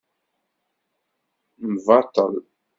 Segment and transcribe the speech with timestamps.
[1.73, 2.33] Mbaṭel.